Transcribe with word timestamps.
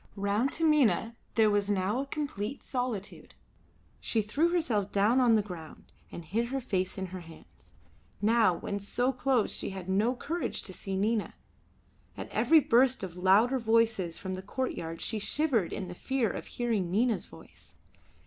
Round 0.15 0.51
Taminah 0.51 1.15
there 1.35 1.51
was 1.51 1.69
now 1.69 1.99
a 1.99 2.05
complete 2.07 2.63
solitude. 2.63 3.35
She 3.99 4.23
threw 4.23 4.49
herself 4.49 4.91
down 4.91 5.19
on 5.19 5.35
the 5.35 5.43
ground, 5.43 5.91
and 6.11 6.25
hid 6.25 6.47
her 6.47 6.59
face 6.59 6.97
in 6.97 7.05
her 7.13 7.19
hands. 7.19 7.73
Now 8.19 8.51
when 8.51 8.79
so 8.79 9.11
close 9.13 9.51
she 9.51 9.69
had 9.69 9.87
no 9.87 10.15
courage 10.15 10.63
to 10.63 10.73
see 10.73 10.97
Nina. 10.97 11.35
At 12.17 12.29
every 12.29 12.61
burst 12.61 13.03
of 13.03 13.15
louder 13.15 13.59
voices 13.59 14.17
from 14.17 14.33
the 14.33 14.41
courtyard 14.41 15.01
she 15.01 15.19
shivered 15.19 15.71
in 15.71 15.87
the 15.87 15.93
fear 15.93 16.31
of 16.31 16.47
hearing 16.47 16.89
Nina's 16.89 17.27
voice. 17.27 17.75